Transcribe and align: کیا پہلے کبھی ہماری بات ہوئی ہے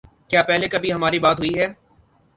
کیا 0.29 0.41
پہلے 0.47 0.67
کبھی 0.69 0.93
ہماری 0.93 1.19
بات 1.19 1.39
ہوئی 1.39 1.53
ہے 1.59 1.67